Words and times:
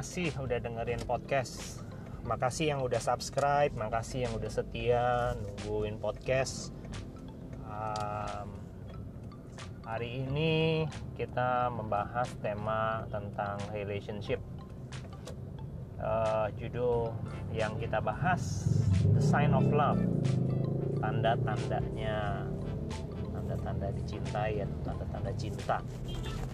Kasih 0.00 0.32
udah 0.40 0.56
dengerin 0.64 1.04
podcast. 1.04 1.84
Makasih 2.24 2.72
yang 2.72 2.80
udah 2.80 2.96
subscribe, 2.96 3.68
makasih 3.76 4.24
yang 4.24 4.32
udah 4.32 4.48
setia 4.48 5.36
nungguin 5.36 6.00
podcast. 6.00 6.72
Um, 7.68 8.48
hari 9.84 10.24
ini 10.24 10.88
kita 11.20 11.68
membahas 11.68 12.32
tema 12.40 13.04
tentang 13.12 13.60
relationship. 13.76 14.40
Uh, 16.00 16.48
judul 16.56 17.12
yang 17.52 17.76
kita 17.76 18.00
bahas 18.00 18.72
The 19.04 19.20
Sign 19.20 19.52
of 19.52 19.68
Love. 19.68 20.00
Tanda-tandanya 20.96 22.48
tanda-tanda 23.36 23.92
dicintai 24.00 24.64
atau 24.64 24.80
tanda-tanda 24.80 25.32
cinta 25.36 25.84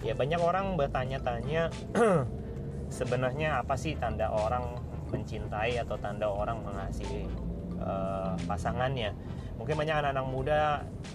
ya 0.02 0.12
banyak 0.18 0.40
orang 0.40 0.74
bertanya-tanya 0.74 1.70
sebenarnya 2.88 3.62
apa 3.62 3.74
sih 3.74 3.98
tanda 3.98 4.30
orang 4.30 4.78
mencintai 5.10 5.78
atau 5.80 5.96
tanda 5.98 6.26
orang 6.26 6.62
mengasihi 6.62 7.26
uh, 7.78 8.34
pasangannya? 8.46 9.14
Mungkin 9.56 9.74
banyak 9.74 9.96
anak-anak 9.96 10.26
muda 10.28 10.62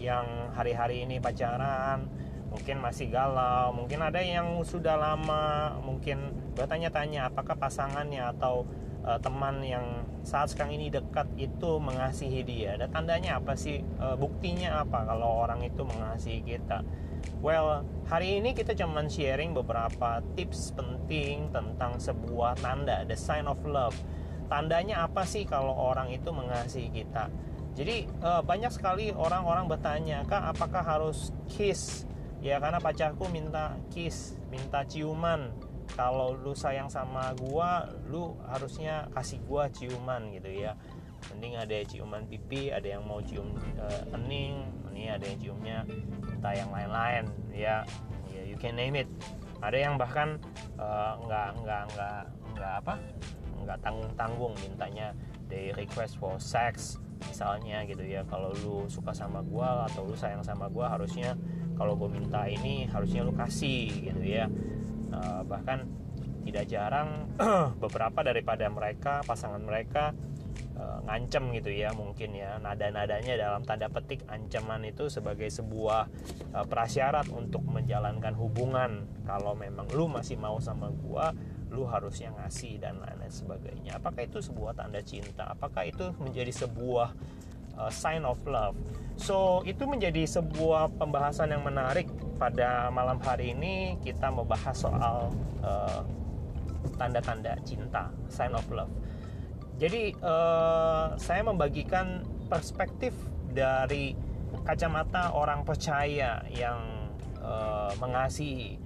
yang 0.01 0.25
hari-hari 0.55 1.05
ini 1.05 1.21
pacaran 1.21 2.09
mungkin 2.51 2.83
masih 2.83 3.07
galau 3.07 3.71
mungkin 3.71 4.03
ada 4.03 4.19
yang 4.19 4.59
sudah 4.67 4.99
lama 4.99 5.71
mungkin 5.87 6.35
bertanya-tanya 6.51 7.31
apakah 7.31 7.55
pasangannya 7.55 8.27
atau 8.27 8.67
uh, 9.05 9.19
teman 9.21 9.63
yang 9.65 10.05
saat 10.21 10.53
sekarang 10.53 10.77
ini 10.77 10.93
dekat 10.93 11.25
itu 11.37 11.81
mengasihi 11.81 12.41
dia. 12.45 12.77
Dan 12.77 12.89
tandanya 12.93 13.41
apa 13.41 13.57
sih? 13.57 13.81
Uh, 13.97 14.13
buktinya 14.17 14.85
apa 14.85 15.05
kalau 15.05 15.45
orang 15.45 15.65
itu 15.65 15.81
mengasihi 15.81 16.41
kita 16.45 16.85
well 17.41 17.81
hari 18.05 18.43
ini 18.43 18.51
kita 18.51 18.75
cuma 18.75 19.05
sharing 19.07 19.55
beberapa 19.55 20.19
tips 20.35 20.75
penting 20.75 21.49
tentang 21.49 21.97
sebuah 21.97 22.59
tanda 22.59 23.07
the 23.07 23.17
sign 23.17 23.47
of 23.47 23.59
love. 23.63 23.95
Tandanya 24.51 25.07
apa 25.07 25.23
sih 25.23 25.47
kalau 25.47 25.71
orang 25.71 26.11
itu 26.11 26.27
mengasihi 26.27 26.91
kita? 26.91 27.31
Jadi 27.71 28.03
uh, 28.19 28.43
banyak 28.43 28.67
sekali 28.67 29.15
orang-orang 29.15 29.71
bertanya 29.71 30.27
kak 30.27 30.51
apakah 30.51 30.83
harus 30.83 31.31
kiss? 31.47 32.03
Ya 32.43 32.59
karena 32.59 32.83
pacarku 32.83 33.31
minta 33.31 33.79
kiss 33.93 34.35
minta 34.51 34.83
ciuman. 34.83 35.55
Kalau 35.95 36.35
lu 36.35 36.55
sayang 36.55 36.87
sama 36.91 37.31
gua 37.35 37.87
lu 38.07 38.35
harusnya 38.47 39.07
kasih 39.15 39.39
gua 39.47 39.67
ciuman 39.71 40.31
gitu 40.35 40.51
ya 40.51 40.75
mending 41.29 41.55
ada 41.59 41.77
ciuman 41.85 42.25
pipi 42.25 42.73
ada 42.73 42.97
yang 42.97 43.05
mau 43.05 43.21
cium 43.21 43.53
uh, 43.77 44.15
ening 44.17 44.65
ini 44.91 45.07
ada 45.07 45.23
yang 45.25 45.39
ciumnya 45.39 45.77
entah 46.29 46.53
yang 46.53 46.69
lain-lain 46.69 47.23
ya. 47.53 47.85
Ya 48.31 48.41
you 48.47 48.57
can 48.57 48.75
name 48.77 48.97
it. 48.97 49.09
Ada 49.61 49.77
yang 49.77 49.95
bahkan 49.95 50.41
uh, 50.81 51.17
nggak 51.21 51.61
nggak 51.61 51.83
nggak 51.93 52.21
nggak 52.57 52.73
apa 52.85 52.93
nggak 53.61 53.77
tanggung 53.81 54.11
tanggung 54.17 54.53
mintanya. 54.61 55.13
They 55.51 55.75
request 55.75 56.15
for 56.15 56.39
sex 56.39 56.97
misalnya 57.27 57.83
gitu 57.85 58.01
ya. 58.01 58.25
Kalau 58.25 58.53
lu 58.61 58.87
suka 58.87 59.13
sama 59.13 59.41
gua 59.45 59.85
atau 59.89 60.05
lu 60.05 60.15
sayang 60.15 60.41
sama 60.41 60.69
gua 60.71 60.89
harusnya 60.89 61.37
kalau 61.81 61.97
gue 61.97 62.13
minta 62.13 62.45
ini 62.45 62.85
harusnya 62.93 63.25
lu 63.25 63.33
kasih 63.33 63.89
gitu 63.89 64.21
ya. 64.21 64.45
Uh, 65.09 65.41
bahkan 65.49 65.89
tidak 66.45 66.65
jarang 66.69 67.29
beberapa 67.83 68.21
daripada 68.21 68.69
mereka 68.69 69.21
pasangan 69.25 69.61
mereka 69.61 70.13
ngancem 71.05 71.51
gitu 71.55 71.69
ya 71.71 71.91
mungkin 71.93 72.33
ya. 72.35 72.57
Nada-nadanya 72.61 73.37
dalam 73.37 73.61
tanda 73.65 73.87
petik 73.87 74.25
ancaman 74.29 74.85
itu 74.87 75.07
sebagai 75.07 75.49
sebuah 75.49 76.07
uh, 76.53 76.65
prasyarat 76.67 77.27
untuk 77.33 77.63
menjalankan 77.65 78.33
hubungan. 78.37 79.05
Kalau 79.25 79.53
memang 79.53 79.87
lu 79.93 80.09
masih 80.11 80.37
mau 80.37 80.57
sama 80.59 80.89
gua 80.91 81.33
lu 81.71 81.87
harusnya 81.87 82.35
ngasih 82.35 82.83
dan 82.83 82.99
lain-lain 82.99 83.31
sebagainya. 83.31 83.95
Apakah 83.95 84.27
itu 84.27 84.43
sebuah 84.43 84.75
tanda 84.75 84.99
cinta? 84.99 85.55
Apakah 85.55 85.87
itu 85.87 86.11
menjadi 86.19 86.51
sebuah 86.51 87.15
uh, 87.79 87.91
sign 87.91 88.27
of 88.27 88.37
love? 88.43 88.75
So 89.15 89.63
itu 89.63 89.87
menjadi 89.87 90.27
sebuah 90.27 90.99
pembahasan 90.99 91.55
yang 91.55 91.63
menarik. 91.63 92.11
Pada 92.35 92.91
malam 92.91 93.23
hari 93.23 93.55
ini 93.55 93.95
kita 94.03 94.27
membahas 94.33 94.75
soal 94.75 95.31
uh, 95.63 96.03
tanda-tanda 96.99 97.55
cinta, 97.63 98.11
sign 98.27 98.51
of 98.51 98.67
love. 98.67 98.91
Jadi 99.81 100.13
uh, 100.21 101.17
saya 101.17 101.41
membagikan 101.41 102.21
perspektif 102.45 103.17
dari 103.49 104.13
kacamata 104.61 105.33
orang 105.33 105.65
percaya 105.65 106.45
yang 106.53 107.09
uh, 107.41 107.89
mengasihi. 107.97 108.77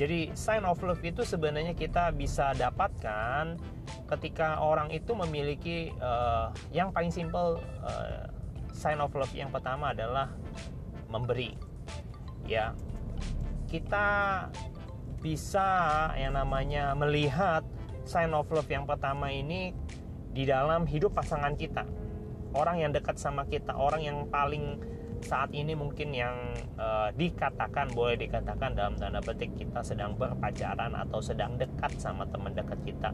Jadi 0.00 0.32
sign 0.32 0.64
of 0.64 0.80
love 0.80 1.04
itu 1.04 1.20
sebenarnya 1.20 1.76
kita 1.76 2.16
bisa 2.16 2.56
dapatkan 2.56 3.60
ketika 4.08 4.56
orang 4.64 4.88
itu 4.88 5.12
memiliki 5.12 5.92
uh, 6.00 6.48
yang 6.72 6.96
paling 6.96 7.12
simple 7.12 7.60
uh, 7.84 8.24
sign 8.72 9.04
of 9.04 9.12
love 9.12 9.32
yang 9.36 9.52
pertama 9.52 9.92
adalah 9.92 10.32
memberi. 11.12 11.56
Ya, 12.48 12.72
kita 13.68 14.48
bisa 15.20 15.68
yang 16.16 16.40
namanya 16.40 16.96
melihat 16.96 17.64
sign 18.08 18.32
of 18.32 18.48
love 18.48 18.68
yang 18.72 18.88
pertama 18.88 19.28
ini 19.28 19.76
di 20.38 20.46
dalam 20.46 20.86
hidup 20.86 21.18
pasangan 21.18 21.58
kita. 21.58 21.82
Orang 22.54 22.78
yang 22.78 22.94
dekat 22.94 23.18
sama 23.18 23.42
kita 23.50 23.74
orang 23.74 24.06
yang 24.06 24.18
paling 24.30 24.78
saat 25.18 25.50
ini 25.50 25.74
mungkin 25.74 26.14
yang 26.14 26.54
uh, 26.78 27.10
dikatakan 27.10 27.90
boleh 27.90 28.14
dikatakan 28.14 28.70
dalam 28.78 28.94
tanda 28.94 29.18
petik 29.18 29.50
kita 29.58 29.82
sedang 29.82 30.14
berpacaran 30.14 30.94
atau 30.94 31.18
sedang 31.18 31.58
dekat 31.58 31.90
sama 31.98 32.22
teman 32.30 32.54
dekat 32.54 32.78
kita. 32.86 33.10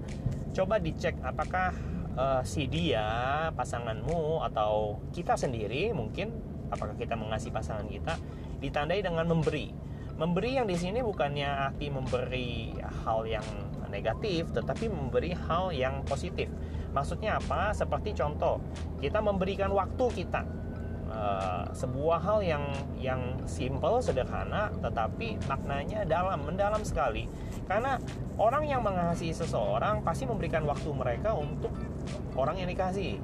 Coba 0.52 0.76
dicek 0.76 1.16
apakah 1.24 1.72
uh, 2.12 2.44
si 2.44 2.68
dia 2.68 3.48
pasanganmu 3.56 4.44
atau 4.52 5.00
kita 5.16 5.32
sendiri 5.40 5.96
mungkin 5.96 6.28
apakah 6.68 6.92
kita 6.92 7.16
mengasihi 7.16 7.56
pasangan 7.56 7.88
kita 7.88 8.20
ditandai 8.60 9.00
dengan 9.00 9.24
memberi. 9.24 9.72
Memberi 10.20 10.60
yang 10.60 10.68
di 10.68 10.76
sini 10.76 11.00
bukannya 11.00 11.48
arti 11.72 11.88
memberi 11.88 12.76
hal 13.02 13.24
yang 13.24 13.48
negatif 13.88 14.52
tetapi 14.52 14.92
memberi 14.92 15.32
hal 15.32 15.72
yang 15.72 16.04
positif 16.04 16.52
maksudnya 16.94 17.42
apa? 17.42 17.74
Seperti 17.74 18.14
contoh 18.14 18.62
kita 19.02 19.18
memberikan 19.18 19.74
waktu 19.74 20.24
kita. 20.24 20.46
Uh, 21.14 21.70
sebuah 21.70 22.18
hal 22.26 22.42
yang 22.42 22.64
yang 22.98 23.38
simple 23.46 24.02
sederhana 24.02 24.74
tetapi 24.82 25.38
maknanya 25.46 26.02
dalam 26.06 26.42
mendalam 26.42 26.82
sekali. 26.82 27.30
Karena 27.70 27.98
orang 28.34 28.66
yang 28.66 28.82
mengasihi 28.82 29.30
seseorang 29.30 30.02
pasti 30.02 30.26
memberikan 30.26 30.66
waktu 30.66 30.90
mereka 30.90 31.34
untuk 31.34 31.74
orang 32.38 32.62
yang 32.62 32.70
dikasih 32.70 33.18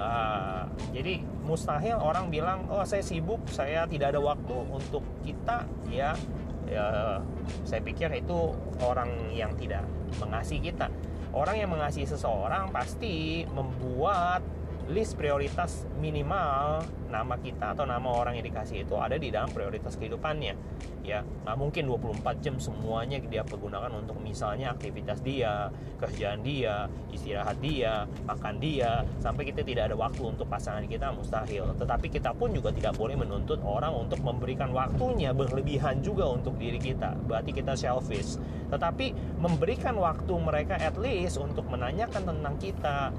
Uh, 0.00 0.64
jadi 0.96 1.20
mustahil 1.44 2.00
orang 2.00 2.32
bilang 2.32 2.64
oh 2.72 2.80
saya 2.88 3.04
sibuk 3.04 3.44
saya 3.52 3.84
tidak 3.84 4.16
ada 4.16 4.20
waktu 4.22 4.56
untuk 4.72 5.04
kita. 5.20 5.68
Ya 5.92 6.16
ya 6.64 7.20
saya 7.68 7.84
pikir 7.84 8.08
itu 8.16 8.54
orang 8.80 9.28
yang 9.34 9.52
tidak 9.60 9.84
mengasihi 10.16 10.72
kita 10.72 10.88
orang 11.32 11.56
yang 11.58 11.70
mengasihi 11.70 12.06
seseorang 12.06 12.70
pasti 12.74 13.46
membuat 13.50 14.42
list 14.90 15.14
prioritas 15.14 15.86
minimal 16.02 16.82
nama 17.10 17.34
kita 17.36 17.74
atau 17.74 17.84
nama 17.84 18.06
orang 18.06 18.38
yang 18.38 18.46
dikasih 18.46 18.86
itu 18.86 18.94
ada 18.96 19.18
di 19.18 19.28
dalam 19.34 19.50
prioritas 19.50 19.98
kehidupannya 19.98 20.54
ya. 21.02 21.20
Nggak 21.44 21.56
mungkin 21.58 21.82
24 21.90 22.44
jam 22.44 22.54
semuanya 22.62 23.18
dia 23.20 23.42
pergunakan 23.42 23.90
untuk 23.98 24.22
misalnya 24.22 24.72
aktivitas 24.72 25.20
dia 25.26 25.68
kerjaan 25.98 26.40
dia 26.40 26.86
istirahat 27.10 27.58
dia 27.58 28.06
makan 28.24 28.62
dia 28.62 29.02
sampai 29.18 29.50
kita 29.50 29.66
tidak 29.66 29.90
ada 29.92 29.96
waktu 29.98 30.22
untuk 30.22 30.46
pasangan 30.46 30.86
kita 30.86 31.10
mustahil. 31.10 31.74
Tetapi 31.76 32.06
kita 32.08 32.30
pun 32.36 32.54
juga 32.54 32.70
tidak 32.70 32.94
boleh 32.96 33.18
menuntut 33.18 33.58
orang 33.66 33.92
untuk 33.92 34.22
memberikan 34.22 34.70
waktunya 34.70 35.34
berlebihan 35.34 36.00
juga 36.00 36.30
untuk 36.30 36.56
diri 36.56 36.78
kita. 36.78 37.18
Berarti 37.26 37.50
kita 37.50 37.74
selfish. 37.74 38.38
Tetapi 38.70 39.36
memberikan 39.42 39.98
waktu 39.98 40.30
mereka 40.38 40.78
at 40.78 40.94
least 40.94 41.42
untuk 41.42 41.66
menanyakan 41.66 42.22
tentang 42.22 42.54
kita 42.60 43.10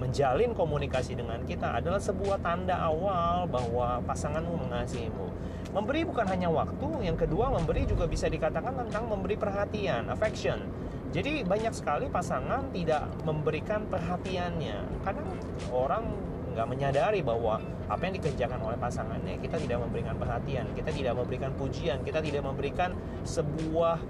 menjalin 0.00 0.56
komunikasi 0.56 1.12
dengan 1.12 1.44
kita 1.44 1.76
adalah 1.76 2.00
sebuah 2.00 2.40
tanda 2.40 2.80
awal 2.80 3.11
bahwa 3.48 4.00
pasanganmu 4.04 4.68
mengasihimu. 4.68 5.26
Memberi 5.72 6.04
bukan 6.04 6.28
hanya 6.28 6.52
waktu, 6.52 6.88
yang 7.00 7.16
kedua 7.16 7.48
memberi 7.48 7.88
juga 7.88 8.04
bisa 8.04 8.28
dikatakan 8.28 8.76
tentang 8.86 9.08
memberi 9.08 9.40
perhatian, 9.40 10.12
affection. 10.12 10.68
Jadi 11.12 11.44
banyak 11.44 11.72
sekali 11.76 12.08
pasangan 12.08 12.72
tidak 12.72 13.08
memberikan 13.24 13.84
perhatiannya. 13.88 15.04
Kadang 15.04 15.28
orang 15.72 16.04
nggak 16.52 16.68
menyadari 16.68 17.20
bahwa 17.24 17.60
apa 17.88 18.02
yang 18.08 18.14
dikerjakan 18.20 18.60
oleh 18.60 18.76
pasangannya 18.76 19.40
kita 19.40 19.56
tidak 19.56 19.80
memberikan 19.80 20.16
perhatian, 20.16 20.68
kita 20.76 20.92
tidak 20.92 21.16
memberikan 21.16 21.52
pujian, 21.56 22.04
kita 22.04 22.20
tidak 22.20 22.44
memberikan 22.44 22.92
sebuah 23.24 24.00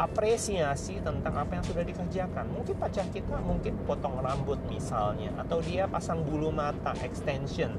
apresiasi 0.00 1.02
tentang 1.04 1.34
apa 1.36 1.60
yang 1.60 1.64
sudah 1.66 1.84
dikerjakan. 1.84 2.46
Mungkin 2.54 2.74
pacar 2.78 3.06
kita 3.12 3.36
mungkin 3.42 3.76
potong 3.84 4.16
rambut 4.22 4.58
misalnya 4.70 5.34
atau 5.36 5.60
dia 5.60 5.84
pasang 5.90 6.24
bulu 6.24 6.48
mata 6.48 6.94
extension 7.04 7.76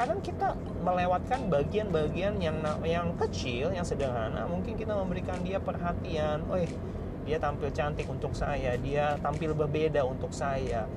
kadang 0.00 0.24
kita 0.24 0.56
melewatkan 0.80 1.52
bagian-bagian 1.52 2.40
yang 2.40 2.56
yang 2.88 3.12
kecil 3.20 3.68
yang 3.68 3.84
sederhana 3.84 4.48
mungkin 4.48 4.72
kita 4.72 4.96
memberikan 4.96 5.36
dia 5.44 5.60
perhatian. 5.60 6.40
Oh 6.48 6.56
dia 7.28 7.36
tampil 7.36 7.68
cantik 7.68 8.08
untuk 8.08 8.32
saya 8.32 8.80
dia 8.80 9.20
tampil 9.20 9.52
berbeda 9.52 10.00
untuk 10.08 10.32
saya. 10.32 10.88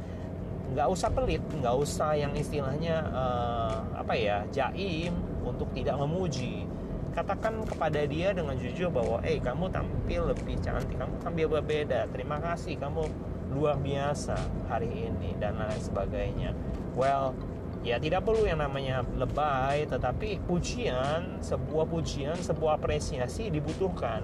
Nggak 0.72 0.88
usah 0.88 1.12
pelit 1.12 1.44
nggak 1.44 1.76
usah 1.76 2.16
yang 2.16 2.32
istilahnya 2.32 3.04
uh, 3.12 3.84
apa 3.92 4.16
ya 4.16 4.48
jaim 4.56 5.12
untuk 5.44 5.68
tidak 5.76 6.00
memuji. 6.00 6.64
Katakan 7.12 7.60
kepada 7.68 8.08
dia 8.08 8.32
dengan 8.32 8.56
jujur 8.56 8.88
bahwa 8.88 9.20
eh 9.28 9.36
kamu 9.36 9.68
tampil 9.68 10.32
lebih 10.32 10.56
cantik 10.64 10.96
kamu 10.96 11.20
tampil 11.20 11.52
berbeda. 11.60 12.08
Terima 12.08 12.40
kasih 12.40 12.80
kamu 12.80 13.04
luar 13.52 13.76
biasa 13.84 14.40
hari 14.72 15.12
ini 15.12 15.36
dan 15.44 15.60
lain 15.60 15.82
sebagainya. 15.84 16.56
Well 16.96 17.36
ya 17.84 18.00
tidak 18.00 18.24
perlu 18.24 18.48
yang 18.48 18.64
namanya 18.64 19.04
lebay 19.20 19.84
tetapi 19.86 20.40
pujian 20.48 21.44
sebuah 21.44 21.86
pujian 21.86 22.40
sebuah 22.40 22.80
apresiasi 22.80 23.52
dibutuhkan 23.52 24.24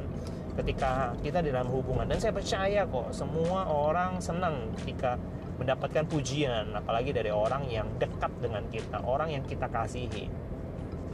ketika 0.59 1.15
kita 1.23 1.39
di 1.39 1.55
dalam 1.55 1.71
hubungan. 1.71 2.03
Dan 2.03 2.19
saya 2.19 2.35
percaya 2.35 2.83
kok 2.83 3.15
semua 3.15 3.67
orang 3.67 4.19
senang 4.19 4.75
ketika 4.81 5.15
mendapatkan 5.59 6.07
pujian 6.07 6.71
apalagi 6.71 7.11
dari 7.11 7.31
orang 7.31 7.67
yang 7.67 7.87
dekat 7.99 8.31
dengan 8.39 8.63
kita 8.71 9.03
orang 9.03 9.35
yang 9.35 9.43
kita 9.43 9.67
kasihi. 9.67 10.31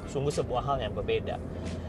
Sungguh 0.05 0.29
sebuah 0.29 0.61
hal 0.65 0.77
yang 0.85 0.93
berbeda. 0.93 1.41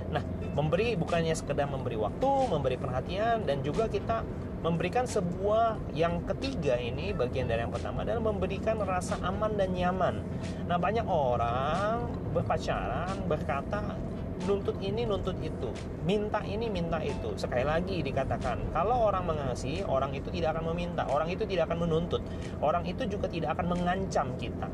Nah 0.09 0.25
memberi 0.56 0.97
bukannya 0.97 1.37
sekedar 1.37 1.69
memberi 1.69 2.00
waktu 2.00 2.31
memberi 2.49 2.81
perhatian 2.81 3.44
dan 3.44 3.61
juga 3.61 3.93
kita 3.93 4.25
memberikan 4.64 5.05
sebuah 5.05 5.93
yang 5.93 6.25
ketiga 6.25 6.81
ini 6.81 7.12
bagian 7.12 7.49
dari 7.49 7.64
yang 7.64 7.75
pertama 7.75 8.03
adalah 8.03 8.32
memberikan 8.32 8.81
rasa 8.82 9.20
aman 9.20 9.56
dan 9.56 9.73
nyaman. 9.76 10.25
Nah 10.69 10.76
banyak 10.81 11.05
orang 11.05 12.08
berpacaran 12.32 13.17
berkata 13.29 13.97
nuntut 14.44 14.76
ini 14.85 15.08
nuntut 15.08 15.37
itu. 15.41 15.73
Minta 16.05 16.44
ini 16.44 16.69
minta 16.69 17.00
itu. 17.00 17.32
Sekali 17.41 17.64
lagi 17.64 18.05
dikatakan 18.05 18.76
kalau 18.76 19.08
orang 19.08 19.25
mengasihi 19.25 19.81
orang 19.85 20.12
itu 20.12 20.29
tidak 20.29 20.56
akan 20.56 20.73
meminta. 20.73 21.09
Orang 21.09 21.32
itu 21.32 21.49
tidak 21.49 21.73
akan 21.73 21.88
menuntut. 21.88 22.20
Orang 22.61 22.85
itu 22.85 23.09
juga 23.09 23.32
tidak 23.32 23.56
akan 23.56 23.73
mengancam 23.73 24.37
kita. 24.37 24.69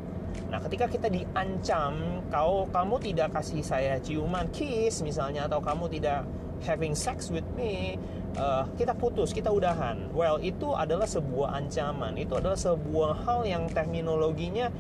Nah 0.49 0.59
ketika 0.65 0.89
kita 0.89 1.09
diancam 1.13 2.25
kau 2.33 2.67
kamu 2.73 2.97
tidak 3.13 3.37
kasih 3.37 3.63
saya 3.63 4.01
ciuman 4.01 4.49
kiss 4.51 5.05
misalnya 5.05 5.47
atau 5.47 5.61
kamu 5.61 5.93
tidak 5.93 6.25
having 6.63 6.95
sex 6.97 7.29
with 7.29 7.47
me 7.59 7.99
uh, 8.37 8.65
kita 8.77 8.97
putus 8.97 9.33
kita 9.33 9.53
udahan. 9.53 10.09
Well 10.13 10.41
itu 10.41 10.73
adalah 10.73 11.09
sebuah 11.09 11.57
ancaman. 11.59 12.17
Itu 12.17 12.39
adalah 12.39 12.57
sebuah 12.57 13.25
hal 13.27 13.41
yang 13.45 13.69
terminologinya 13.69 14.73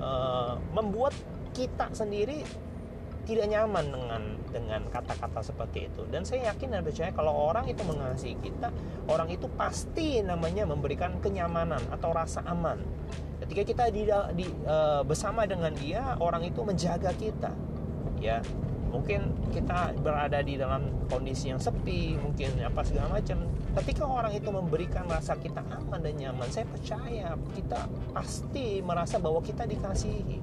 uh, 0.00 0.60
membuat 0.72 1.16
kita 1.56 1.90
sendiri 1.96 2.44
tidak 3.28 3.44
nyaman 3.44 3.92
dengan 3.92 4.22
dengan 4.48 4.80
kata-kata 4.88 5.44
seperti 5.44 5.92
itu. 5.92 6.02
Dan 6.08 6.24
saya 6.24 6.52
yakin 6.52 6.72
dan 6.72 6.80
percaya 6.80 7.12
kalau 7.12 7.52
orang 7.52 7.68
itu 7.68 7.84
mengasihi 7.84 8.36
kita 8.40 8.72
orang 9.08 9.28
itu 9.28 9.44
pasti 9.52 10.24
namanya 10.24 10.64
memberikan 10.64 11.20
kenyamanan 11.20 11.80
atau 11.92 12.10
rasa 12.12 12.40
aman. 12.48 12.80
Ketika 13.44 13.62
kita 13.64 13.84
di, 13.92 14.08
di 14.36 14.46
uh, 14.64 15.04
bersama 15.04 15.44
dengan 15.44 15.72
dia 15.76 16.16
orang 16.20 16.44
itu 16.44 16.60
menjaga 16.64 17.12
kita. 17.16 17.52
Ya 18.18 18.42
mungkin 18.88 19.32
kita 19.52 19.92
berada 20.00 20.40
di 20.40 20.56
dalam 20.56 20.88
kondisi 21.12 21.52
yang 21.52 21.60
sepi 21.60 22.16
mungkin 22.16 22.56
apa 22.64 22.80
segala 22.84 23.20
macam 23.20 23.44
ketika 23.84 24.04
orang 24.08 24.32
itu 24.32 24.48
memberikan 24.48 25.04
rasa 25.06 25.36
kita 25.36 25.60
aman 25.60 26.00
dan 26.00 26.14
nyaman 26.16 26.48
saya 26.48 26.64
percaya 26.64 27.36
kita 27.52 27.84
pasti 28.16 28.80
merasa 28.80 29.20
bahwa 29.20 29.44
kita 29.44 29.68
dikasihi 29.68 30.40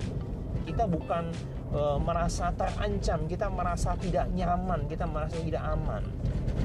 kita 0.65 0.89
bukan 0.89 1.29
e, 1.69 1.81
merasa 2.01 2.49
terancam, 2.57 3.29
kita 3.29 3.47
merasa 3.53 3.93
tidak 4.01 4.25
nyaman, 4.33 4.89
kita 4.89 5.05
merasa 5.05 5.37
tidak 5.39 5.61
aman. 5.61 6.03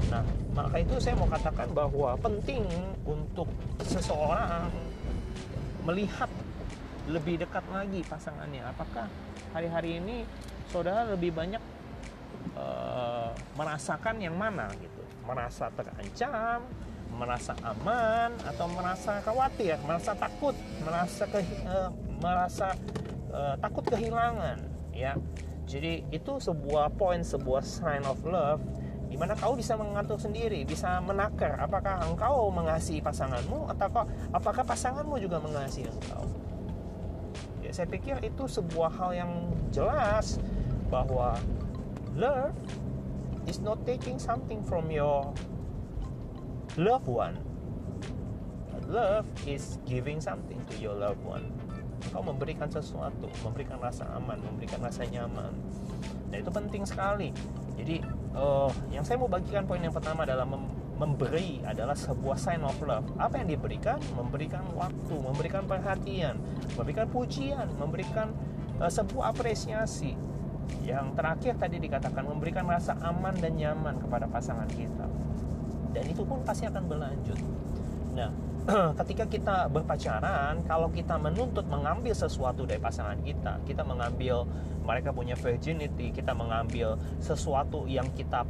Nah, 0.09 0.25
maka 0.57 0.81
itu 0.81 0.97
saya 0.97 1.15
mau 1.15 1.29
katakan 1.29 1.69
bahwa 1.71 2.17
penting 2.17 2.65
untuk 3.05 3.47
seseorang 3.85 4.73
melihat 5.85 6.27
lebih 7.07 7.45
dekat 7.45 7.63
lagi 7.69 8.01
pasangannya. 8.09 8.65
Apakah 8.65 9.05
hari-hari 9.53 10.01
ini 10.01 10.25
saudara 10.73 11.05
lebih 11.13 11.31
banyak 11.31 11.61
e, 12.55 12.65
merasakan 13.55 14.15
yang 14.19 14.35
mana 14.35 14.67
gitu? 14.77 15.01
Merasa 15.27 15.69
terancam, 15.73 16.65
merasa 17.11 17.53
aman 17.63 18.31
atau 18.47 18.65
merasa 18.71 19.19
khawatir, 19.21 19.75
merasa 19.83 20.15
takut, 20.15 20.55
merasa 20.83 21.23
ke, 21.27 21.39
e, 21.43 21.77
merasa 22.21 22.77
uh, 23.33 23.57
takut 23.57 23.81
kehilangan 23.81 24.61
ya 24.93 25.17
jadi 25.65 26.03
itu 26.11 26.33
sebuah 26.37 26.93
poin 26.99 27.23
sebuah 27.23 27.63
sign 27.63 28.03
of 28.03 28.19
love 28.27 28.61
di 29.11 29.19
mana 29.19 29.35
kau 29.35 29.59
bisa 29.59 29.75
mengatur 29.75 30.15
sendiri, 30.15 30.63
bisa 30.63 31.03
menakar 31.03 31.59
apakah 31.59 31.99
engkau 32.07 32.47
mengasihi 32.47 33.03
pasanganmu 33.03 33.67
atau 33.75 34.07
apakah 34.31 34.63
pasanganmu 34.63 35.19
juga 35.19 35.35
mengasihi 35.43 35.91
engkau. 35.91 36.23
Ya, 37.59 37.75
saya 37.75 37.91
pikir 37.91 38.23
itu 38.23 38.47
sebuah 38.47 38.87
hal 38.95 39.11
yang 39.11 39.31
jelas 39.67 40.39
bahwa 40.87 41.35
love 42.15 42.55
is 43.47 43.59
not 43.59 43.81
taking 43.87 44.19
something 44.19 44.61
from 44.63 44.91
your 44.91 45.31
loved 46.77 47.07
one. 47.07 47.39
Love 48.91 49.23
is 49.47 49.79
giving 49.87 50.19
something 50.19 50.59
to 50.67 50.75
your 50.83 50.95
loved 50.95 51.23
one. 51.23 51.47
Kau 52.11 52.25
memberikan 52.25 52.67
sesuatu 52.67 53.29
memberikan 53.45 53.77
rasa 53.77 54.09
aman 54.17 54.41
memberikan 54.41 54.81
rasa 54.81 55.05
nyaman. 55.07 55.53
Dan 56.33 56.43
itu 56.43 56.51
penting 56.51 56.83
sekali. 56.83 57.29
Jadi 57.77 58.03
uh, 58.35 58.67
yang 58.91 59.05
saya 59.05 59.21
mau 59.21 59.31
bagikan 59.31 59.63
poin 59.63 59.79
yang 59.79 59.93
pertama 59.93 60.27
adalah 60.27 60.43
mem 60.43 60.67
memberi 61.01 61.57
adalah 61.65 61.97
sebuah 61.97 62.37
sign 62.37 62.61
of 62.61 62.77
love. 62.85 63.05
Apa 63.17 63.41
yang 63.41 63.49
diberikan? 63.49 63.97
Memberikan 64.13 64.61
waktu 64.77 65.15
memberikan 65.17 65.65
perhatian 65.65 66.37
memberikan 66.77 67.07
pujian 67.09 67.65
memberikan 67.79 68.29
uh, 68.77 68.91
sebuah 68.91 69.33
apresiasi 69.33 70.13
yang 70.81 71.13
terakhir 71.13 71.57
tadi 71.61 71.77
dikatakan 71.77 72.25
memberikan 72.25 72.65
rasa 72.65 72.97
aman 73.01 73.37
dan 73.37 73.53
nyaman 73.53 74.01
kepada 74.01 74.25
pasangan 74.25 74.67
kita. 74.69 75.05
Dan 75.91 76.03
itu 76.07 76.23
pun 76.23 76.41
pasti 76.41 76.65
akan 76.65 76.83
berlanjut. 76.87 77.39
Nah 78.17 78.31
ketika 79.01 79.25
kita 79.25 79.55
berpacaran, 79.73 80.61
kalau 80.69 80.93
kita 80.93 81.17
menuntut 81.17 81.65
mengambil 81.65 82.13
sesuatu 82.13 82.65
dari 82.65 82.77
pasangan 82.77 83.17
kita, 83.25 83.57
kita 83.65 83.81
mengambil 83.81 84.45
mereka 84.85 85.09
punya 85.13 85.33
virginity, 85.37 86.13
kita 86.13 86.33
mengambil 86.33 86.97
sesuatu 87.17 87.89
yang 87.89 88.05
kita 88.13 88.45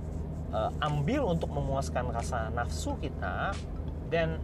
uh, 0.51 0.71
ambil 0.83 1.31
untuk 1.31 1.51
memuaskan 1.51 2.11
rasa 2.11 2.51
nafsu 2.51 2.95
kita, 2.99 3.55
dan 4.11 4.35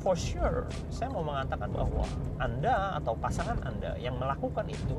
for 0.00 0.16
sure 0.16 0.68
saya 0.92 1.12
mau 1.12 1.24
mengatakan 1.24 1.68
bahwa 1.72 2.04
Anda 2.40 2.96
atau 3.00 3.16
pasangan 3.16 3.60
Anda 3.64 3.96
yang 4.00 4.16
melakukan 4.16 4.68
itu, 4.68 4.96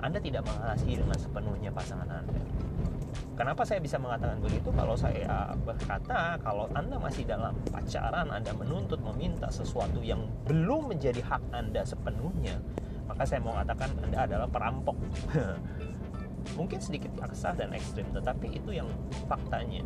Anda 0.00 0.18
tidak 0.20 0.44
mengasihi 0.44 1.00
dengan 1.00 1.18
sepenuhnya 1.18 1.70
pasangan 1.72 2.08
Anda 2.08 2.40
Kenapa 3.36 3.68
saya 3.68 3.84
bisa 3.84 4.00
mengatakan 4.00 4.40
begitu? 4.40 4.72
Kalau 4.72 4.96
saya 4.96 5.52
berkata, 5.60 6.40
kalau 6.40 6.72
Anda 6.72 6.96
masih 6.96 7.28
dalam 7.28 7.52
pacaran, 7.68 8.32
Anda 8.32 8.56
menuntut 8.56 8.96
meminta 9.04 9.52
sesuatu 9.52 10.00
yang 10.00 10.24
belum 10.48 10.88
menjadi 10.88 11.20
hak 11.20 11.52
Anda 11.52 11.84
sepenuhnya, 11.84 12.56
maka 13.04 13.28
saya 13.28 13.44
mau 13.44 13.52
katakan 13.60 13.92
Anda 14.00 14.24
adalah 14.24 14.48
perampok. 14.48 14.96
Mungkin 16.58 16.80
sedikit 16.80 17.12
paksa 17.12 17.52
dan 17.52 17.76
ekstrim, 17.76 18.08
tetapi 18.16 18.56
itu 18.56 18.72
yang 18.72 18.88
faktanya. 19.28 19.84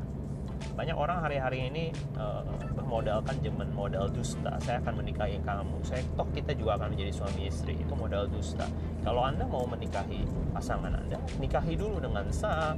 Banyak 0.76 0.96
orang 0.96 1.20
hari-hari 1.24 1.68
ini 1.68 1.84
uh, 2.16 2.44
bermodalkan 2.76 3.36
jemen 3.44 3.68
modal 3.72 4.08
dusta. 4.08 4.56
Saya 4.64 4.80
akan 4.80 5.04
menikahi 5.04 5.40
kamu. 5.44 5.78
Saya 5.84 6.00
toh 6.16 6.28
kita 6.32 6.56
juga 6.56 6.80
akan 6.80 6.96
menjadi 6.96 7.12
suami 7.12 7.48
istri. 7.48 7.76
Itu 7.76 7.92
modal 7.96 8.28
dusta. 8.28 8.66
Kalau 9.02 9.24
Anda 9.24 9.44
mau 9.48 9.64
menikahi 9.64 10.24
pasangan 10.52 10.92
Anda, 10.94 11.18
nikahi 11.40 11.74
dulu 11.76 12.00
dengan 12.00 12.28
sah, 12.32 12.76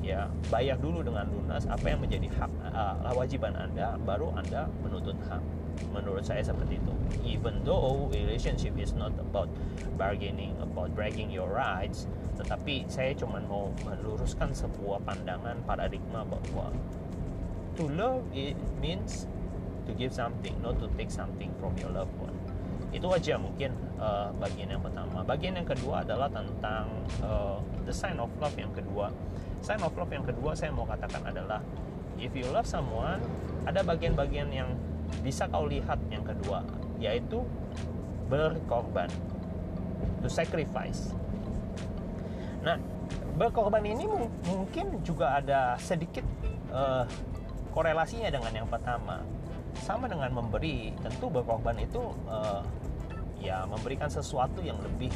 ya 0.00 0.32
bayar 0.48 0.80
dulu 0.80 1.04
dengan 1.04 1.28
lunas 1.28 1.68
apa 1.68 1.92
yang 1.92 2.00
menjadi 2.00 2.28
hak 2.32 2.50
uh, 2.72 2.96
kewajiban 3.12 3.52
anda 3.52 4.00
baru 4.00 4.32
anda 4.32 4.64
menuntut 4.80 5.16
hak 5.28 5.44
menurut 5.92 6.24
saya 6.24 6.40
seperti 6.40 6.80
itu 6.80 6.92
even 7.24 7.60
though 7.68 8.08
relationship 8.08 8.72
is 8.80 8.96
not 8.96 9.12
about 9.20 9.48
bargaining 10.00 10.56
about 10.64 10.88
bragging 10.96 11.28
your 11.28 11.48
rights 11.52 12.08
tetapi 12.40 12.88
saya 12.88 13.12
cuma 13.12 13.44
mau 13.44 13.68
meluruskan 13.84 14.56
sebuah 14.56 15.04
pandangan 15.04 15.60
paradigma 15.68 16.24
bahwa 16.24 16.72
to 17.80 17.88
love 17.96 18.20
it 18.36 18.52
means 18.84 19.24
to 19.88 19.96
give 19.96 20.12
something 20.12 20.52
not 20.60 20.76
to 20.76 20.86
take 21.00 21.08
something 21.08 21.48
from 21.56 21.72
your 21.80 21.88
loved 21.96 22.12
one. 22.20 22.36
Itu 22.92 23.08
aja 23.08 23.40
mungkin 23.40 23.72
uh, 23.96 24.28
bagian 24.36 24.76
yang 24.76 24.82
pertama. 24.84 25.24
Bagian 25.24 25.56
yang 25.56 25.64
kedua 25.64 26.04
adalah 26.04 26.28
tentang 26.28 26.92
uh, 27.24 27.56
the 27.88 27.94
sign 27.94 28.20
of 28.20 28.28
love 28.36 28.52
yang 28.60 28.68
kedua. 28.76 29.08
Sign 29.64 29.80
of 29.80 29.96
love 29.96 30.12
yang 30.12 30.28
kedua 30.28 30.52
saya 30.52 30.68
mau 30.76 30.84
katakan 30.84 31.24
adalah 31.24 31.64
if 32.20 32.28
you 32.36 32.44
love 32.52 32.68
someone 32.68 33.24
ada 33.64 33.80
bagian-bagian 33.80 34.52
yang 34.52 34.76
bisa 35.24 35.48
kau 35.48 35.64
lihat 35.64 35.96
yang 36.12 36.22
kedua 36.22 36.60
yaitu 37.00 37.40
berkorban 38.28 39.08
to 40.20 40.28
sacrifice. 40.28 41.16
Nah 42.60 42.76
berkorban 43.40 43.80
ini 43.88 44.04
mungkin 44.44 45.00
juga 45.00 45.40
ada 45.40 45.80
sedikit 45.80 46.26
uh, 46.68 47.08
korelasinya 47.70 48.28
dengan 48.30 48.52
yang 48.52 48.68
pertama. 48.68 49.22
Sama 49.86 50.10
dengan 50.10 50.34
memberi 50.34 50.90
tentu 50.98 51.30
berkorban 51.30 51.78
itu 51.78 52.02
uh, 52.26 52.60
ya 53.38 53.64
memberikan 53.70 54.10
sesuatu 54.10 54.60
yang 54.60 54.76
lebih 54.82 55.14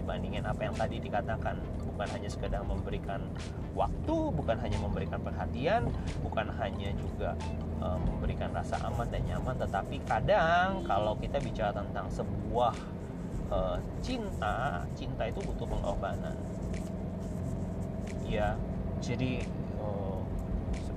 dibandingin 0.00 0.42
apa 0.48 0.66
yang 0.66 0.74
tadi 0.74 0.96
dikatakan. 0.98 1.60
Bukan 1.84 2.16
hanya 2.16 2.32
sekedar 2.32 2.64
memberikan 2.64 3.20
waktu 3.76 4.16
bukan 4.32 4.56
hanya 4.56 4.80
memberikan 4.80 5.20
perhatian 5.20 5.84
bukan 6.24 6.48
hanya 6.56 6.96
juga 6.96 7.36
uh, 7.84 8.00
memberikan 8.00 8.48
rasa 8.56 8.80
aman 8.88 9.04
dan 9.12 9.20
nyaman. 9.28 9.54
Tetapi 9.60 9.96
kadang 10.08 10.80
kalau 10.88 11.12
kita 11.20 11.36
bicara 11.44 11.76
tentang 11.76 12.08
sebuah 12.08 12.72
uh, 13.52 13.76
cinta 14.00 14.88
cinta 14.96 15.28
itu 15.28 15.44
butuh 15.44 15.68
pengorbanan. 15.68 16.32
Ya 18.24 18.56
jadi 19.04 19.44
uh, 19.76 20.09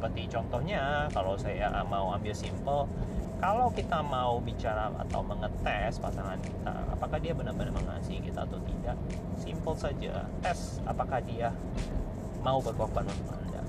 seperti 0.04 0.36
contohnya 0.36 1.08
kalau 1.16 1.40
saya 1.40 1.72
mau 1.88 2.12
ambil 2.12 2.36
simple 2.36 2.92
kalau 3.40 3.72
kita 3.72 4.04
mau 4.04 4.36
bicara 4.44 4.92
atau 5.00 5.24
mengetes 5.24 5.96
pasangan 5.96 6.36
kita 6.44 6.76
apakah 6.92 7.24
dia 7.24 7.32
benar-benar 7.32 7.72
mengasihi 7.72 8.20
kita 8.20 8.44
atau 8.44 8.60
tidak 8.68 9.00
simple 9.40 9.72
saja 9.80 10.28
tes 10.44 10.84
apakah 10.84 11.24
dia 11.24 11.56
mau 12.44 12.60
berkorban 12.60 13.08
untuk 13.08 13.32
anda. 13.48 13.64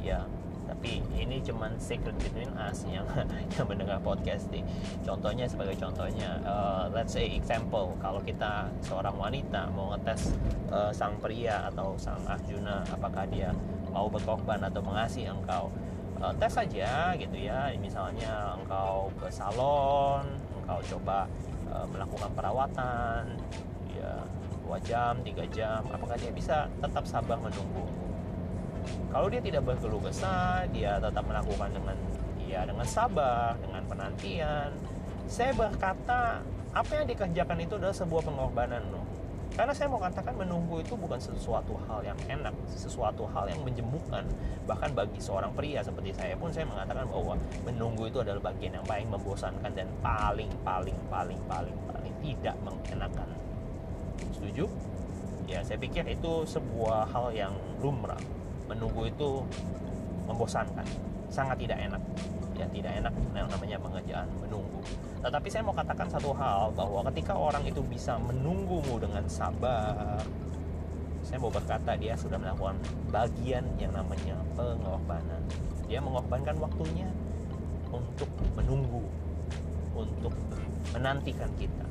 Ya 0.00 0.24
tapi 0.64 1.04
ini 1.12 1.44
cuman 1.44 1.76
secret 1.76 2.16
between 2.16 2.48
us 2.56 2.88
yang 2.88 3.04
yang 3.52 3.68
mendengar 3.68 4.00
podcast 4.00 4.48
nih. 4.48 4.64
Contohnya 5.04 5.44
sebagai 5.44 5.76
contohnya 5.76 6.40
uh, 6.40 6.88
let's 6.88 7.12
say 7.12 7.28
example 7.36 7.92
kalau 8.00 8.24
kita 8.24 8.72
seorang 8.80 9.12
wanita 9.20 9.68
mau 9.76 9.92
ngetes 9.92 10.32
uh, 10.72 10.88
sang 10.88 11.20
pria 11.20 11.68
atau 11.68 12.00
sang 12.00 12.24
Arjuna 12.24 12.80
apakah 12.88 13.28
dia 13.28 13.52
mau 13.92 14.08
berkorban 14.08 14.58
atau 14.64 14.80
mengasihi 14.80 15.28
engkau 15.28 15.68
uh, 16.18 16.32
tes 16.40 16.50
saja 16.50 17.12
gitu 17.14 17.36
ya. 17.36 17.70
Misalnya 17.76 18.56
engkau 18.56 19.12
ke 19.20 19.28
salon 19.28 20.24
engkau 20.64 20.80
coba 20.96 21.28
uh, 21.68 21.86
melakukan 21.92 22.30
perawatan 22.32 23.22
ya 23.92 24.12
dua 24.64 24.78
jam 24.80 25.20
tiga 25.20 25.44
jam 25.52 25.84
apakah 25.92 26.16
dia 26.16 26.32
bisa 26.32 26.66
tetap 26.80 27.04
sabar 27.04 27.36
menunggu? 27.36 27.84
Kalau 29.12 29.28
dia 29.30 29.38
tidak 29.38 29.62
berkeluh 29.68 30.02
kesah 30.02 30.66
dia 30.72 30.98
tetap 30.98 31.22
melakukan 31.28 31.70
dengan 31.70 31.96
ya 32.42 32.64
dengan 32.64 32.86
sabar 32.88 33.54
dengan 33.60 33.82
penantian. 33.86 34.72
Saya 35.30 35.54
berkata 35.54 36.42
apa 36.72 36.90
yang 36.96 37.06
dikerjakan 37.06 37.58
itu 37.62 37.76
adalah 37.76 37.94
sebuah 37.94 38.22
pengorbanan 38.24 38.82
loh 38.90 39.04
karena 39.52 39.72
saya 39.76 39.92
mau 39.92 40.00
katakan 40.00 40.32
menunggu 40.32 40.80
itu 40.80 40.96
bukan 40.96 41.20
sesuatu 41.20 41.76
hal 41.84 42.00
yang 42.00 42.16
enak, 42.24 42.56
sesuatu 42.72 43.28
hal 43.36 43.52
yang 43.52 43.60
menjemukkan. 43.60 44.24
Bahkan 44.64 44.90
bagi 44.96 45.20
seorang 45.20 45.52
pria 45.52 45.84
seperti 45.84 46.16
saya 46.16 46.32
pun 46.40 46.48
saya 46.48 46.64
mengatakan 46.64 47.04
bahwa 47.04 47.36
menunggu 47.68 48.08
itu 48.08 48.24
adalah 48.24 48.40
bagian 48.48 48.80
yang 48.80 48.86
paling 48.88 49.08
membosankan 49.12 49.72
dan 49.76 49.88
paling 50.00 50.48
paling 50.64 50.96
paling 51.12 51.36
paling 51.44 51.76
paling 51.84 52.14
tidak 52.24 52.56
mengenakan. 52.64 53.28
Setuju? 54.32 54.64
Ya, 55.44 55.60
saya 55.60 55.76
pikir 55.76 56.08
itu 56.08 56.48
sebuah 56.48 57.12
hal 57.12 57.36
yang 57.36 57.52
lumrah. 57.84 58.20
Menunggu 58.72 59.04
itu 59.04 59.44
membosankan, 60.24 60.86
sangat 61.28 61.60
tidak 61.60 61.76
enak. 61.76 62.00
Ya, 62.62 62.66
tidak 62.70 62.92
enak 63.02 63.12
yang 63.34 63.48
namanya 63.50 63.76
pengerjaan 63.82 64.28
menunggu 64.38 64.72
tetapi 65.22 65.48
saya 65.54 65.62
mau 65.62 65.74
katakan 65.74 66.10
satu 66.10 66.34
hal 66.34 66.74
bahwa 66.74 67.06
ketika 67.14 67.38
orang 67.38 67.62
itu 67.62 67.78
bisa 67.86 68.18
menunggumu 68.18 68.98
dengan 68.98 69.22
sabar, 69.30 70.18
saya 71.22 71.38
mau 71.38 71.46
berkata 71.46 71.94
dia 71.94 72.18
sudah 72.18 72.42
melakukan 72.42 72.74
bagian 73.14 73.62
yang 73.78 73.94
namanya 73.94 74.34
pengorbanan. 74.58 75.42
Dia 75.86 76.02
mengorbankan 76.02 76.58
waktunya 76.58 77.06
untuk 77.94 78.26
menunggu, 78.58 79.06
untuk 79.94 80.34
menantikan 80.90 81.54
kita. 81.54 81.86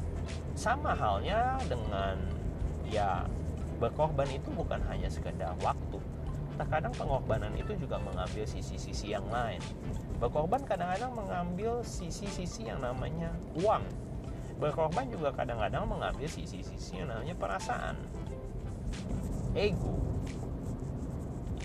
Sama 0.51 0.91
halnya 0.91 1.55
dengan 1.71 2.19
ya 2.91 3.23
berkorban 3.79 4.27
itu 4.27 4.51
bukan 4.51 4.83
hanya 4.91 5.07
sekedar 5.07 5.55
waktu. 5.63 6.03
Terkadang 6.61 6.93
pengorbanan 6.93 7.57
itu 7.57 7.73
juga 7.73 7.97
mengambil 7.97 8.45
sisi-sisi 8.45 9.17
yang 9.17 9.25
lain 9.33 9.57
Berkorban 10.21 10.61
kadang-kadang 10.61 11.17
mengambil 11.17 11.81
sisi-sisi 11.81 12.69
yang 12.69 12.77
namanya 12.85 13.33
uang. 13.57 13.81
Berkorban 14.61 15.09
juga 15.09 15.33
kadang-kadang 15.33 15.89
mengambil 15.89 16.29
sisi-sisi 16.29 17.01
yang 17.01 17.09
namanya 17.09 17.33
perasaan. 17.41 17.97
Ego. 19.57 19.97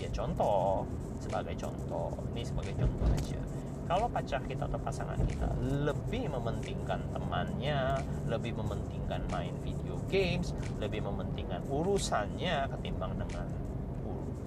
Ya 0.01 0.09
contoh, 0.09 0.89
sebagai 1.21 1.53
contoh, 1.53 2.09
ini 2.33 2.41
sebagai 2.41 2.73
contoh 2.81 3.05
aja. 3.13 3.39
Kalau 3.85 4.09
pacar 4.09 4.41
kita 4.49 4.65
atau 4.65 4.81
pasangan 4.81 5.21
kita 5.29 5.53
lebih 5.61 6.33
mementingkan 6.33 7.05
temannya, 7.13 8.01
lebih 8.25 8.57
mementingkan 8.57 9.21
main 9.29 9.53
video 9.61 10.01
games, 10.09 10.57
lebih 10.81 11.05
mementingkan 11.05 11.61
urusannya 11.69 12.65
ketimbang 12.73 13.13
dengan 13.21 13.45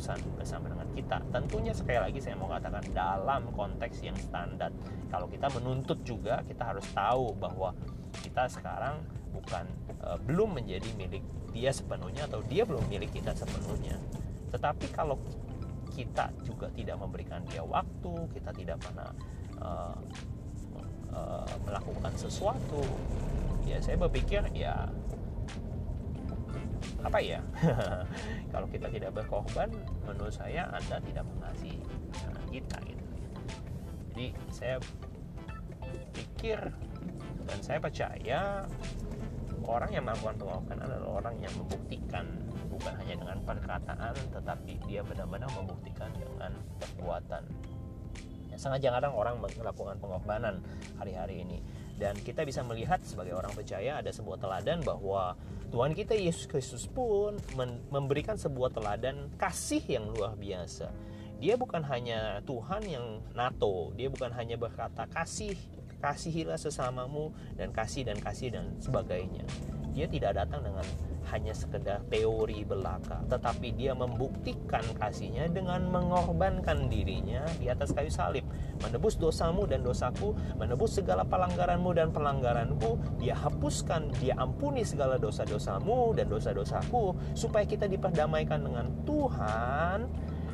urusan 0.00 0.16
bersama 0.40 0.72
dengan 0.72 0.88
kita. 0.96 1.20
Tentunya 1.28 1.76
sekali 1.76 2.00
lagi 2.00 2.24
saya 2.24 2.32
mau 2.40 2.48
katakan 2.48 2.80
dalam 2.96 3.52
konteks 3.52 4.00
yang 4.00 4.16
standar. 4.16 4.72
Kalau 5.12 5.28
kita 5.28 5.52
menuntut 5.52 6.00
juga 6.08 6.40
kita 6.48 6.72
harus 6.72 6.88
tahu 6.96 7.36
bahwa 7.36 7.76
kita 8.24 8.48
sekarang 8.48 8.96
bukan 9.28 9.68
e, 10.00 10.08
belum 10.24 10.56
menjadi 10.56 10.88
milik 10.96 11.20
dia 11.52 11.68
sepenuhnya 11.68 12.24
atau 12.24 12.40
dia 12.48 12.64
belum 12.64 12.80
milik 12.88 13.12
kita 13.12 13.36
sepenuhnya. 13.36 14.00
Tetapi 14.48 14.88
kalau 14.88 15.20
kita 15.92 16.32
juga 16.48 16.72
tidak 16.72 16.96
memberikan 16.96 17.44
dia 17.44 17.60
waktu, 17.60 18.24
kita 18.32 18.56
tidak 18.56 18.80
pernah 18.80 19.12
e, 19.60 19.68
e, 21.12 21.20
melakukan 21.68 22.16
sesuatu, 22.16 22.80
ya 23.68 23.76
saya 23.84 24.00
berpikir 24.00 24.48
ya 24.56 24.88
apa 27.00 27.18
ya? 27.20 27.40
Kalau 28.52 28.66
kita 28.68 28.88
tidak 28.92 29.16
berkorban 29.16 29.70
menurut 30.04 30.34
saya 30.34 30.68
anda 30.70 31.00
tidak 31.00 31.24
mengasihi 31.24 31.80
kita 32.50 32.78
gitu. 32.84 33.04
Jadi 34.10 34.26
saya 34.50 34.76
pikir 36.12 36.60
dan 37.46 37.58
saya 37.62 37.78
percaya 37.78 38.66
orang 39.64 39.90
yang 39.94 40.04
melakukan 40.06 40.36
pengorbanan 40.38 40.86
adalah 40.86 41.10
orang 41.22 41.36
yang 41.38 41.54
membuktikan 41.56 42.26
bukan 42.70 42.94
hanya 42.96 43.14
dengan 43.22 43.38
perkataan 43.44 44.14
tetapi 44.32 44.72
dia 44.88 45.04
benar-benar 45.04 45.50
membuktikan 45.52 46.10
dengan 46.16 46.56
perbuatan 46.80 47.44
ya, 48.48 48.56
sangat 48.56 48.82
jarang 48.82 49.12
orang 49.14 49.38
melakukan 49.38 49.96
pengorbanan 50.00 50.64
hari-hari 50.96 51.44
ini 51.44 51.58
dan 52.00 52.16
kita 52.16 52.48
bisa 52.48 52.64
melihat 52.64 52.96
sebagai 53.04 53.36
orang 53.36 53.52
percaya 53.52 54.00
ada 54.00 54.08
sebuah 54.08 54.40
teladan 54.40 54.80
bahwa 54.80 55.36
Tuhan 55.68 55.92
kita 55.92 56.16
Yesus 56.16 56.48
Kristus 56.48 56.88
pun 56.88 57.36
memberikan 57.92 58.40
sebuah 58.40 58.72
teladan 58.72 59.28
kasih 59.36 59.84
yang 59.84 60.08
luar 60.08 60.32
biasa. 60.34 60.88
Dia 61.36 61.60
bukan 61.60 61.84
hanya 61.84 62.40
Tuhan 62.48 62.88
yang 62.88 63.20
NATO, 63.36 63.92
dia 64.00 64.08
bukan 64.08 64.32
hanya 64.32 64.56
berkata 64.56 65.04
kasih, 65.12 65.56
kasihilah 66.00 66.56
sesamamu 66.56 67.36
dan 67.60 67.68
kasih 67.68 68.08
dan 68.08 68.16
kasih 68.16 68.48
dan 68.48 68.80
sebagainya. 68.80 69.44
Dia 69.92 70.08
tidak 70.08 70.40
datang 70.40 70.64
dengan 70.64 70.84
hanya 71.28 71.52
sekedar 71.52 72.00
teori 72.08 72.64
belaka, 72.64 73.20
tetapi 73.28 73.76
dia 73.76 73.92
membuktikan 73.92 74.82
kasihnya 74.96 75.46
dengan 75.52 75.84
mengorbankan 75.92 76.88
dirinya 76.88 77.44
di 77.60 77.68
atas 77.68 77.92
kayu 77.92 78.08
salib, 78.08 78.42
menebus 78.80 79.20
dosamu 79.20 79.68
dan 79.68 79.84
dosaku, 79.84 80.32
menebus 80.56 80.96
segala 80.96 81.22
pelanggaranmu 81.28 81.90
dan 81.92 82.08
pelanggaranku, 82.10 82.96
dia 83.20 83.36
hapuskan, 83.36 84.10
dia 84.18 84.34
ampuni 84.40 84.82
segala 84.82 85.20
dosa-dosamu 85.20 86.16
dan 86.16 86.26
dosa-dosaku, 86.26 87.14
supaya 87.36 87.68
kita 87.68 87.86
diperdamaikan 87.86 88.64
dengan 88.64 88.86
Tuhan. 89.04 90.08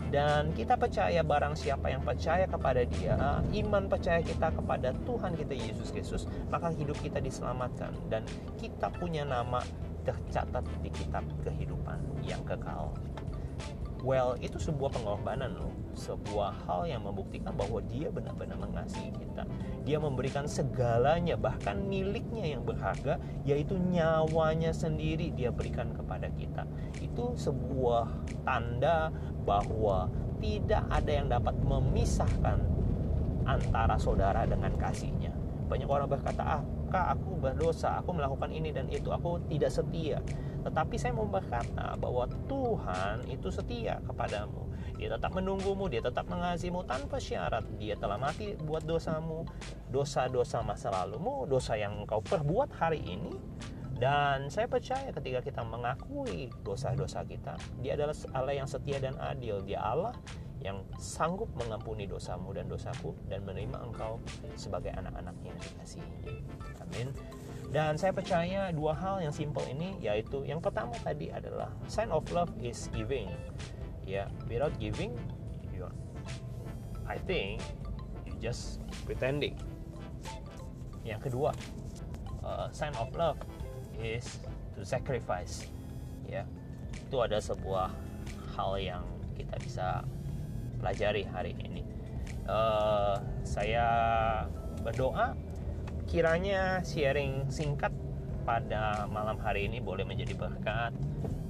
Dan 0.07 0.55
kita 0.55 0.79
percaya 0.79 1.19
barang 1.27 1.59
siapa 1.59 1.91
yang 1.91 1.99
percaya 1.99 2.47
kepada 2.47 2.87
dia 2.87 3.43
iman 3.43 3.91
percaya 3.91 4.23
kita 4.23 4.55
kepada 4.55 4.95
Tuhan 5.03 5.35
kita 5.35 5.51
Yesus 5.51 5.91
Kristus 5.91 6.31
maka 6.47 6.71
hidup 6.71 6.95
kita 7.03 7.19
diselamatkan. 7.19 7.91
Dan 8.07 8.23
kita 8.55 8.87
punya 8.95 9.27
nama 9.27 9.59
tercatat 10.07 10.63
di 10.81 10.91
kitab 10.95 11.27
kehidupan 11.43 11.99
yang 12.23 12.41
kekal. 12.47 12.95
Well, 14.07 14.39
itu 14.39 14.61
sebuah 14.61 14.95
pengorbanan 14.95 15.59
loh, 15.59 15.75
sebuah 15.99 16.69
hal 16.69 16.87
yang 16.87 17.03
membuktikan 17.03 17.51
bahwa 17.57 17.83
dia 17.91 18.07
benar-benar 18.07 18.55
mengasihi 18.55 19.11
kita. 19.11 19.43
Dia 19.83 19.99
memberikan 19.99 20.47
segalanya, 20.47 21.35
bahkan 21.35 21.83
miliknya 21.83 22.47
yang 22.55 22.63
berharga, 22.63 23.19
yaitu 23.43 23.75
nyawanya 23.75 24.71
sendiri 24.71 25.35
dia 25.35 25.51
berikan 25.51 25.91
kepada 25.91 26.31
kita. 26.39 26.69
Itu 27.03 27.35
sebuah 27.35 28.07
tanda 28.47 29.11
bahwa 29.43 30.07
tidak 30.39 30.87
ada 30.93 31.11
yang 31.11 31.27
dapat 31.27 31.59
memisahkan 31.67 32.63
antara 33.43 33.97
saudara 33.97 34.47
dengan 34.47 34.71
kasihnya. 34.77 35.33
Banyak 35.67 35.89
orang 35.91 36.07
berkata, 36.07 36.43
ah 36.45 36.63
kak 36.89 37.19
aku 37.19 37.39
berdosa 37.39 38.01
aku 38.01 38.15
melakukan 38.17 38.51
ini 38.51 38.71
dan 38.71 38.87
itu 38.89 39.11
aku 39.11 39.43
tidak 39.51 39.71
setia. 39.71 40.19
Tetapi 40.67 40.99
saya 40.99 41.15
mau 41.15 41.31
berkata 41.31 41.95
bahwa 41.95 42.27
Tuhan 42.51 43.23
itu 43.31 43.49
setia 43.55 44.03
kepadamu. 44.03 44.67
Dia 44.99 45.13
tetap 45.15 45.37
menunggumu 45.37 45.87
dia 45.87 46.03
tetap 46.03 46.27
mengasihimu 46.27 46.83
tanpa 46.89 47.23
syarat. 47.23 47.63
Dia 47.79 47.95
telah 47.95 48.19
mati 48.19 48.57
buat 48.59 48.83
dosamu 48.83 49.47
dosa-dosa 49.93 50.65
masa 50.67 50.91
lalumu 50.91 51.47
dosa 51.47 51.79
yang 51.79 52.03
engkau 52.03 52.19
perbuat 52.25 52.75
hari 52.75 52.99
ini. 53.05 53.37
Dan 53.97 54.53
saya 54.53 54.69
percaya 54.69 55.09
ketika 55.09 55.41
kita 55.41 55.65
mengakui 55.65 56.53
dosa-dosa 56.61 57.25
kita, 57.25 57.57
Dia 57.81 57.97
adalah 57.97 58.13
Allah 58.37 58.55
yang 58.61 58.69
setia 58.69 59.01
dan 59.01 59.17
adil. 59.17 59.65
Dia 59.65 59.81
Allah 59.81 60.13
yang 60.67 60.83
sanggup 60.99 61.47
mengampuni 61.55 62.11
dosamu 62.11 62.51
dan 62.51 62.67
dosaku 62.67 63.15
dan 63.31 63.47
menerima 63.47 63.79
engkau 63.87 64.19
sebagai 64.59 64.91
anak-anaknya 64.99 65.55
yang 65.55 65.61
dikasihi. 65.63 66.35
Amin. 66.83 67.15
Dan 67.71 67.95
saya 67.95 68.11
percaya 68.11 68.75
dua 68.75 68.91
hal 68.99 69.23
yang 69.23 69.31
simple 69.31 69.63
ini 69.71 69.95
yaitu 70.03 70.43
yang 70.43 70.59
pertama 70.59 70.99
tadi 71.07 71.31
adalah 71.31 71.71
sign 71.87 72.11
of 72.11 72.27
love 72.35 72.51
is 72.59 72.91
giving. 72.91 73.31
Ya, 74.03 74.27
without 74.51 74.75
giving, 74.83 75.15
you 75.71 75.87
I 77.07 77.19
think 77.23 77.63
you 78.27 78.35
just 78.43 78.83
pretending. 79.07 79.55
Yang 81.07 81.31
kedua, 81.31 81.55
uh, 82.43 82.67
sign 82.75 82.95
of 82.99 83.15
love 83.15 83.39
is 83.99 84.43
to 84.75 84.83
sacrifice 84.83 85.71
ya 86.27 86.43
itu 86.93 87.17
ada 87.23 87.39
sebuah 87.39 87.89
hal 88.59 88.73
yang 88.83 89.05
kita 89.39 89.55
bisa 89.63 89.87
pelajari 90.79 91.27
hari 91.29 91.57
ini. 91.61 91.83
Uh, 92.47 93.19
saya 93.43 93.89
berdoa 94.83 95.35
kiranya 96.07 96.79
sharing 96.87 97.51
singkat 97.51 97.91
pada 98.47 99.11
malam 99.11 99.35
hari 99.43 99.67
ini 99.67 99.83
boleh 99.83 100.07
menjadi 100.07 100.39
berkat 100.39 100.95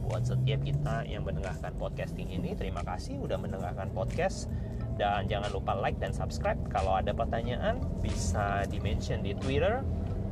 buat 0.06 0.22
setiap 0.24 0.62
kita 0.62 1.04
yang 1.04 1.26
mendengarkan 1.26 1.74
podcasting 1.76 2.30
ini. 2.30 2.54
Terima 2.56 2.80
kasih 2.86 3.20
udah 3.20 3.36
mendengarkan 3.36 3.92
podcast. 3.92 4.48
Dan 4.96 5.28
jangan 5.28 5.52
lupa 5.52 5.76
like 5.76 6.00
dan 6.00 6.16
subscribe. 6.16 6.56
Kalau 6.72 6.96
ada 6.96 7.12
pertanyaan 7.12 7.76
bisa 8.00 8.64
di 8.64 8.80
mention 8.80 9.20
di 9.20 9.36
Twitter 9.36 9.84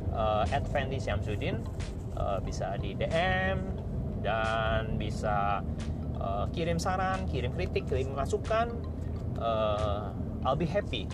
uh, 0.09 0.41
@fendi_syamsuddin 0.49 1.61
uh, 2.17 2.41
bisa 2.41 2.73
di 2.81 2.97
DM 2.97 3.61
dan 4.25 4.97
bisa 4.97 5.61
uh, 6.25 6.45
kirim 6.49 6.81
saran, 6.81 7.29
kirim 7.29 7.53
kritik, 7.53 7.85
kirim 7.85 8.17
masukan. 8.17 8.73
Uh, 9.37 10.09
I'll 10.41 10.57
be 10.57 10.65
happy 10.65 11.05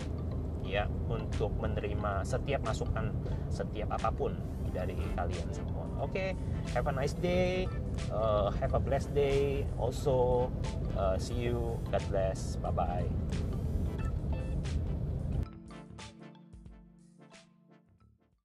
ya 0.64 0.88
untuk 1.12 1.52
menerima 1.60 2.24
setiap 2.24 2.64
masukan, 2.64 3.12
setiap 3.52 3.92
apa 3.92 4.08
pun 4.08 4.32
dari 4.72 4.96
kalian 5.12 5.48
semua. 5.52 5.84
Oke, 6.00 6.08
okay, 6.08 6.28
have 6.72 6.88
a 6.88 6.94
nice 6.96 7.12
day, 7.20 7.68
uh, 8.08 8.48
have 8.56 8.72
a 8.72 8.80
blessed 8.80 9.12
day. 9.12 9.68
Also, 9.76 10.48
uh, 10.96 11.20
see 11.20 11.52
you. 11.52 11.76
God 11.92 12.02
bless. 12.08 12.56
Bye 12.58 12.72
bye. 12.72 13.61